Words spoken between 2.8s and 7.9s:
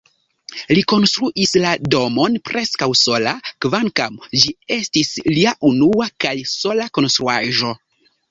sola, kvankam ĝi estis lia unua kaj sola konstruaĵo.